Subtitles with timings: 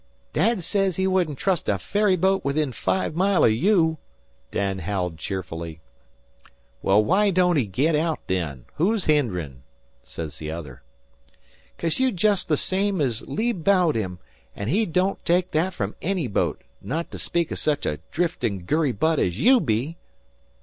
[0.33, 3.99] "Dad sez he wouldn't trust a ferryboat within five mile o' you,"
[4.51, 5.79] Dan howled cheerfully.
[6.81, 8.65] "Why don't he git out, then?
[8.77, 9.61] Who's hinderin'?"
[10.01, 10.81] said the other.
[11.77, 14.17] "'Cause you've jest the same ez lee bowed him,
[14.55, 18.65] an' he don't take that from any boat, not to speak o' sech a driftin'
[18.65, 19.97] gurry butt as you be."